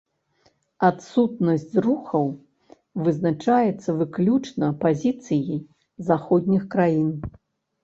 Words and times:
Адсутнасць 0.87 1.65
зрухаў 1.73 2.25
вызначаецца 3.09 3.89
выключна 4.01 4.73
пазіцыяй 4.87 5.63
заходніх 6.11 6.69
краін. 6.75 7.09